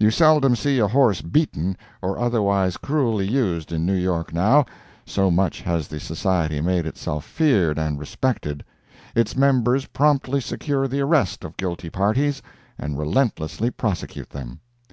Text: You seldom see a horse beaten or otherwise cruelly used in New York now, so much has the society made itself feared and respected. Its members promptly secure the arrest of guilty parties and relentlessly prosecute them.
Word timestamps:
You 0.00 0.10
seldom 0.10 0.56
see 0.56 0.80
a 0.80 0.88
horse 0.88 1.22
beaten 1.22 1.76
or 2.02 2.18
otherwise 2.18 2.76
cruelly 2.76 3.28
used 3.28 3.70
in 3.70 3.86
New 3.86 3.94
York 3.94 4.34
now, 4.34 4.66
so 5.06 5.30
much 5.30 5.60
has 5.62 5.86
the 5.86 6.00
society 6.00 6.60
made 6.60 6.86
itself 6.86 7.24
feared 7.24 7.78
and 7.78 7.96
respected. 7.96 8.64
Its 9.14 9.36
members 9.36 9.86
promptly 9.86 10.40
secure 10.40 10.88
the 10.88 11.02
arrest 11.02 11.44
of 11.44 11.56
guilty 11.56 11.88
parties 11.88 12.42
and 12.78 12.98
relentlessly 12.98 13.70
prosecute 13.70 14.30
them. 14.30 14.58